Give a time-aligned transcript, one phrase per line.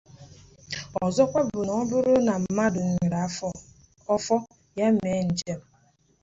[1.05, 3.19] Ọzọkwa bụ na ọ bụrụ na mmadụ were
[4.15, 4.35] ọfọ
[4.77, 5.59] ya mee njem